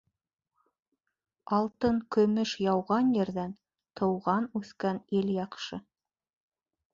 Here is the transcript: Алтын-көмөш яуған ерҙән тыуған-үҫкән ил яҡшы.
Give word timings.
Алтын-көмөш 1.57 2.53
яуған 2.67 3.11
ерҙән 3.17 3.53
тыуған-үҫкән 4.01 5.03
ил 5.21 5.31
яҡшы. 5.37 5.81